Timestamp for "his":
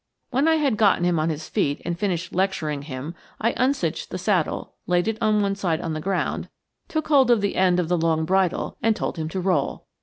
1.29-1.47